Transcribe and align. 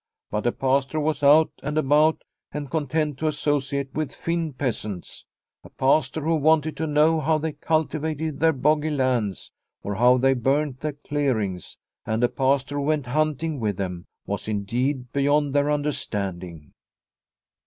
But 0.31 0.47
a 0.47 0.51
Pastor 0.51 0.97
who 0.97 1.03
was 1.05 1.21
out 1.21 1.51
and 1.61 1.77
about 1.77 2.23
and 2.51 2.71
content 2.71 3.19
to 3.19 3.27
associate 3.27 3.93
with 3.93 4.15
Finn 4.15 4.51
peasants! 4.51 5.25
A 5.63 5.69
Pastor 5.69 6.21
who 6.21 6.37
wanted 6.37 6.75
to 6.77 6.87
know 6.87 7.19
how 7.19 7.37
they 7.37 7.51
cultivated 7.51 8.39
their 8.39 8.51
boggy 8.51 8.89
lands, 8.89 9.51
or 9.83 9.93
how 9.93 10.17
they 10.17 10.33
burnt 10.33 10.79
their 10.79 10.93
clearings, 10.93 11.77
and 12.03 12.23
a 12.23 12.29
Pastor 12.29 12.77
who 12.77 12.85
went 12.85 13.05
hunting 13.05 13.59
with 13.59 13.77
them, 13.77 14.07
was 14.25 14.47
indeed, 14.47 15.13
beyond 15.13 15.53
their 15.53 15.69
understanding." 15.69 16.73